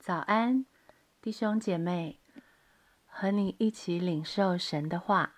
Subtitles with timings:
[0.00, 0.64] 早安，
[1.20, 2.20] 弟兄姐妹，
[3.04, 5.34] 和你一起领受神的话。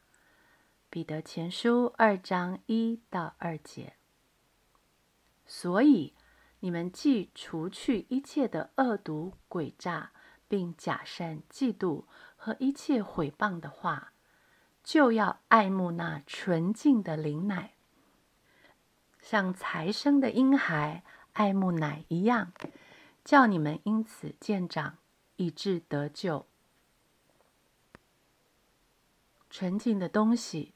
[0.89, 3.95] 彼得前书二章一到二节。
[5.45, 6.15] 所以，
[6.61, 10.13] 你们既除去一切的恶毒、诡诈，
[10.47, 12.05] 并假善、嫉妒
[12.37, 14.13] 和一切毁谤的话，
[14.85, 17.73] 就要爱慕那纯净的灵奶，
[19.21, 21.03] 像才生的婴孩
[21.33, 22.53] 爱慕奶一样。
[23.25, 24.99] 叫你们因此见长，
[25.37, 26.47] 以致得救。
[29.49, 30.73] 纯净的东西，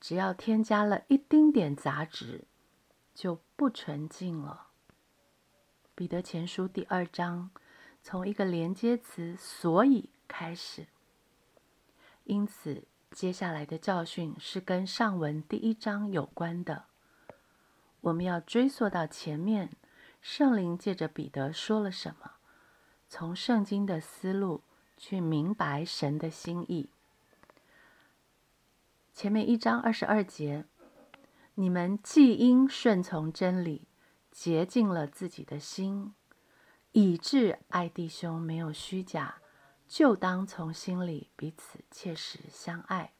[0.00, 2.44] 只要添加了一丁点杂质，
[3.14, 4.68] 就不纯净了。
[5.94, 7.50] 彼得前书第二章
[8.02, 10.86] 从一个连接词“所以”开始，
[12.24, 16.86] 因此接下来的教训是跟上文第一章有关的。
[18.00, 19.70] 我们要追溯到前面。
[20.28, 22.32] 圣灵借着彼得说了什么？
[23.08, 24.64] 从圣经的思路
[24.96, 26.90] 去明白神的心意。
[29.14, 30.64] 前面一章二十二节，
[31.54, 33.86] 你们既因顺从真理，
[34.32, 36.12] 洁净了自己的心，
[36.90, 39.36] 以致爱弟兄没有虚假，
[39.86, 43.12] 就当从心里彼此切实相爱。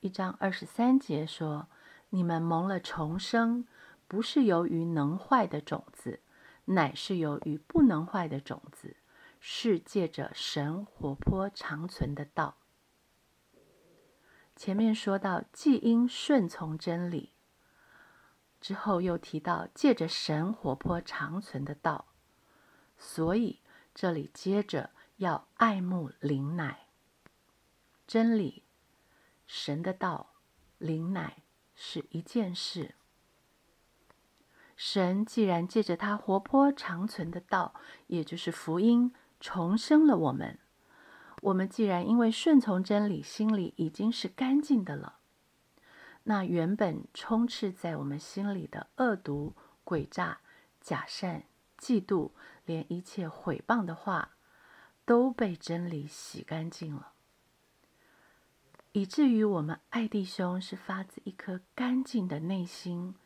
[0.00, 1.68] 一章二十三节说，
[2.10, 3.64] 你们蒙了重生。
[4.08, 6.22] 不是由于能坏的种子，
[6.64, 8.96] 乃是由于不能坏的种子，
[9.38, 12.56] 是借着神活泼长存的道。
[14.56, 17.34] 前面说到，既因顺从真理，
[18.60, 22.06] 之后又提到借着神活泼长存的道，
[22.96, 23.60] 所以
[23.94, 26.86] 这里接着要爱慕灵奶。
[28.06, 28.64] 真理、
[29.46, 30.30] 神的道、
[30.78, 31.42] 灵奶
[31.74, 32.94] 是一件事。
[34.78, 37.74] 神既然借着他活泼长存的道，
[38.06, 40.56] 也就是福音，重生了我们。
[41.42, 45.18] 我们既然因为顺从真理，心里已经是干净的了，
[46.22, 50.38] 那原本充斥在我们心里的恶毒、诡诈、
[50.80, 51.42] 假善、
[51.76, 52.30] 嫉妒，
[52.64, 54.36] 连一切毁谤的话，
[55.04, 57.14] 都被真理洗干净了，
[58.92, 63.16] 以至于我们爱弟兄是发自一颗干净的内心。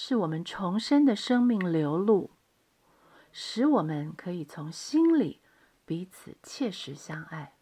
[0.00, 2.30] 是我们重生的生命流露，
[3.32, 5.40] 使我们可以从心里
[5.84, 7.56] 彼此切实相爱。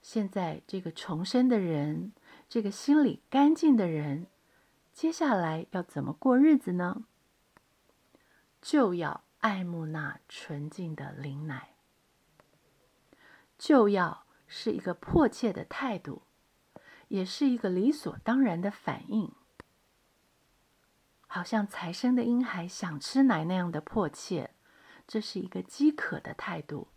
[0.00, 2.12] 现在这个重生的人，
[2.48, 4.28] 这个心里干净的人，
[4.92, 7.02] 接下来要怎么过日子呢？
[8.62, 11.70] 就要爱慕那纯净的灵奶，
[13.58, 16.22] 就要是一个迫切的态度，
[17.08, 19.32] 也是一个理所当然的反应。
[21.32, 24.50] 好像才生的婴孩想吃奶那样的迫切，
[25.06, 26.88] 这是一个饥渴的态度；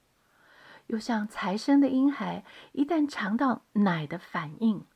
[0.88, 4.88] 又像才生的婴孩一旦尝到奶的反应，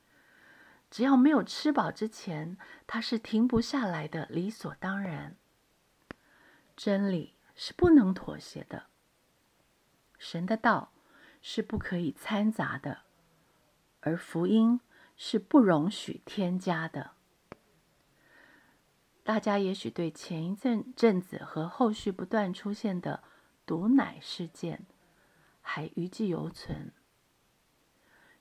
[0.89, 5.35] 只要没有吃饱之前，他是停不下来的，理所当然。
[6.75, 8.87] 真理是不能妥协的，
[10.17, 10.91] 神的道
[11.43, 13.01] 是不可以掺杂的，
[13.99, 14.81] 而福音
[15.15, 17.11] 是不容许添加的。
[19.27, 23.21] 大家也许对前一阵阵子和后续不断出现的
[23.65, 24.85] 毒奶事件
[25.59, 26.93] 还余悸犹存。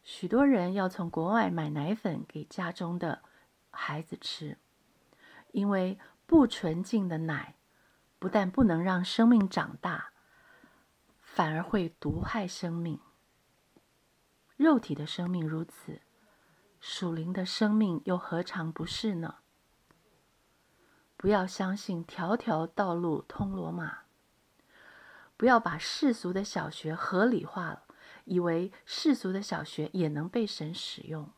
[0.05, 3.23] 许多人要从国外买奶粉给家中的
[3.71, 4.59] 孩子吃，
[5.51, 7.57] 因为不纯净的奶
[8.21, 10.13] 不但不能让生命长大，
[11.21, 13.01] 反而会毒害生命。
[14.57, 16.01] 肉体的生命如此，
[16.79, 19.39] 属灵的生命又何尝不是呢？
[21.17, 23.99] 不要相信条条道路通罗马。
[25.37, 27.83] 不要把世俗的小学合理化了，
[28.25, 31.31] 以为世俗的小学也能被神使用。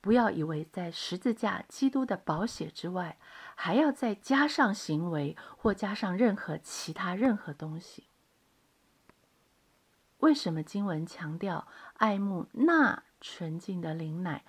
[0.00, 3.18] 不要以为在十字架基督的宝血之外，
[3.56, 8.04] 还要再加上行为或加上任何其他任何东西。
[10.18, 14.44] 为什么经文强调爱慕那纯净的灵奶？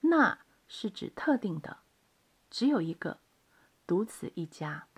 [0.00, 0.38] 那
[0.68, 1.78] 是指特定的，
[2.50, 3.18] 只有一个。
[3.86, 4.88] 独此一家，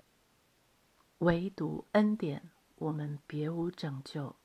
[1.19, 4.35] 唯独恩典，我们别无拯救。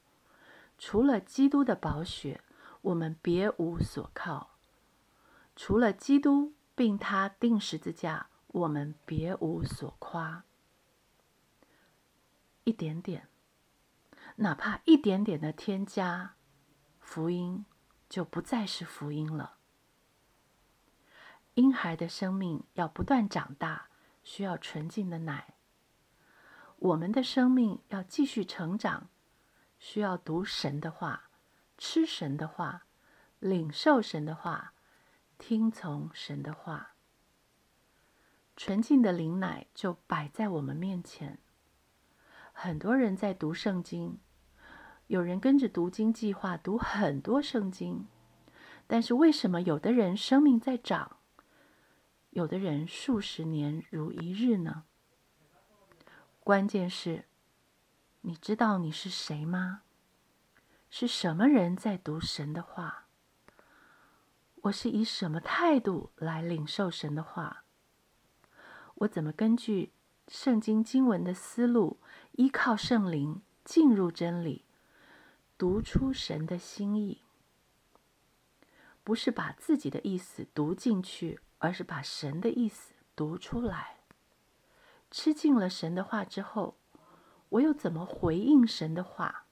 [0.79, 2.43] 除了基督的宝血，
[2.82, 4.50] 我们别无所靠；
[5.56, 10.44] 除了基督并他钉十字架，我们别无所夸。
[12.64, 13.29] 一点点，
[14.37, 16.35] 哪怕一点点的添加，
[17.00, 17.64] 福音
[18.11, 19.55] 就不再是福音了。
[21.55, 23.88] 婴孩的生命要不断长大。
[24.25, 25.55] 需要纯净的奶。
[26.79, 29.09] 我们的生命要继续成长，
[29.79, 31.31] 需要读神的话，
[31.79, 32.87] 吃神的话，
[33.38, 34.73] 领受神的话，
[35.38, 36.94] 听从神的话。
[38.56, 41.38] 纯净的灵奶就摆在我们面前。
[42.53, 44.20] 很多人在读圣经，
[45.09, 48.06] 有人跟着读经计划读很多圣经，
[48.87, 51.17] 但是为什么有的人生命在长，
[52.34, 54.82] 有的人数十年如一日呢？
[56.40, 57.26] 关键是，
[58.22, 59.82] 你知道你是谁吗？
[60.90, 63.06] 是什么人在读神的话？
[64.62, 67.62] 我是以什么态度来领受神的话？
[68.96, 69.92] 我怎么根据
[70.26, 72.00] 圣经经文的思路，
[72.32, 74.64] 依靠圣灵进入真理，
[75.56, 77.22] 读出神的心意？
[79.04, 84.00] 不是把自己的意思读进去，而是把神的意思读出来。
[85.11, 86.76] 吃尽了神的话之后，
[87.49, 89.46] 我又怎么回应神的话？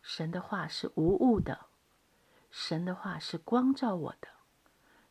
[0.00, 1.66] 神的话是无误的，
[2.50, 4.28] 神的话是光照我的，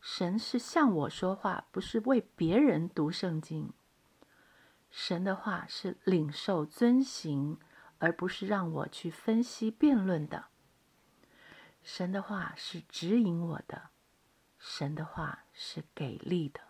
[0.01, 3.71] 神是向我说话，不是为别人读圣经。
[4.89, 7.59] 神的话是领受遵行，
[7.99, 10.45] 而不是让我去分析辩论的。
[11.83, 13.89] 神的话是指引我的，
[14.57, 16.61] 神的话是给力的。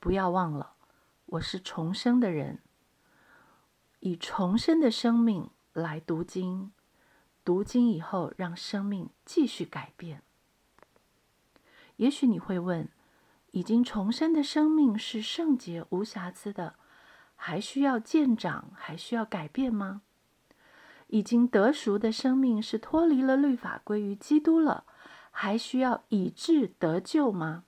[0.00, 0.74] 不要忘了，
[1.26, 2.60] 我是重生的人，
[4.00, 6.72] 以重生的生命来读经，
[7.44, 10.22] 读经以后让生命继续改变。
[11.96, 12.88] 也许你会问：
[13.50, 16.76] 已经重生的生命是圣洁无瑕疵的，
[17.36, 20.00] 还需要见长，还需要改变吗？
[21.12, 24.86] 已经得赎的生命是脱离了律法，归于基督了，
[25.30, 27.64] 还需要以致得救吗？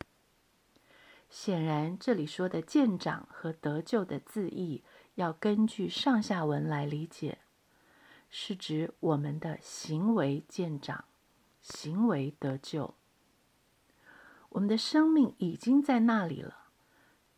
[1.29, 4.83] 显然，这里说的见长和得救的字义，
[5.17, 7.41] 要根据上下文来理解，
[8.31, 11.05] 是指我们的行为见长，
[11.61, 12.95] 行为得救。
[14.49, 16.69] 我们的生命已经在那里了，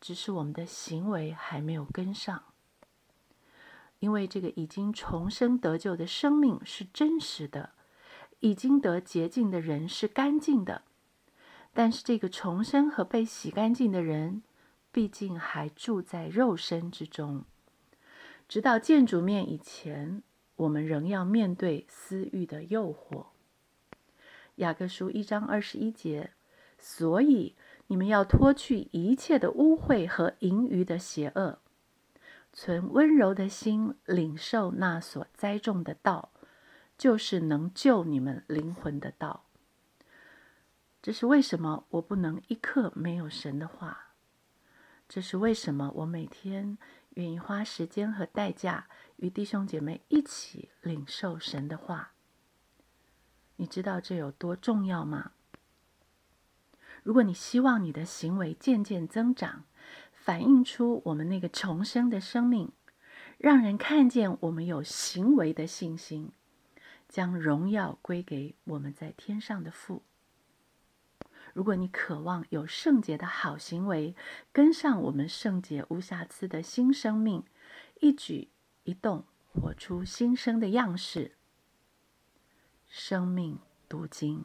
[0.00, 2.44] 只是我们的行为还没有跟上。
[3.98, 7.70] 因为这个已经重生得救的生命是真实的，
[8.40, 10.82] 已经得洁净的人是干净的。
[11.72, 14.43] 但是这个重生和被洗干净的人，
[14.90, 17.44] 毕竟还住在肉身之中。
[18.48, 20.22] 直到见主面以前，
[20.56, 23.26] 我们仍要面对私欲的诱惑。
[24.56, 26.31] 雅各书一章二十一节，
[26.78, 27.54] 所以
[27.88, 31.58] 你们要脱去一切的污秽和淫余的邪恶，
[32.58, 36.32] 存温柔的心，领受那所栽种的道，
[36.97, 39.44] 就是能救你们灵魂的道。
[41.03, 44.14] 这是为什么我不能一刻没有神的话？
[45.06, 46.79] 这是为什么我每天
[47.11, 52.12] 愿意花时间和代价与弟兄姐妹一起领受神的话？
[53.56, 55.32] 你知道这有多重要吗？
[57.03, 59.64] 如果你希望你的行为渐渐增长，
[60.26, 62.73] 反映出我们那个重生的生命，
[63.38, 66.32] 让人看见我们有行为的信心，
[67.08, 70.02] 将荣耀归给我们在天上的父。
[71.55, 74.17] 如果你渴望有圣洁的好行为，
[74.52, 77.44] 跟上我们圣洁无瑕疵的新生命，
[78.00, 78.49] 一举
[78.82, 79.22] 一动
[79.53, 81.36] 活出新生的样式，
[82.89, 84.44] 生命读经。